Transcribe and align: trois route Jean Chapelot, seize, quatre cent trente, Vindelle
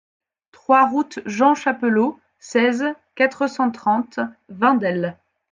trois 0.51 0.87
route 0.89 1.19
Jean 1.27 1.53
Chapelot, 1.53 2.19
seize, 2.39 2.85
quatre 3.13 3.45
cent 3.45 3.69
trente, 3.69 4.19
Vindelle 4.49 5.15